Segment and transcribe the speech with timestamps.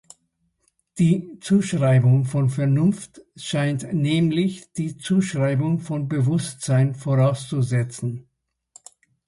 [0.97, 8.27] Die Zuschreibung von Vernunft scheint nämlich die Zuschreibung von Bewusstsein vorauszusetzen.